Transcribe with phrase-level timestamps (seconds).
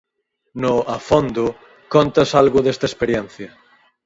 [0.63, 1.45] No "A Fondo"
[1.93, 3.49] contas algo desta experiencia.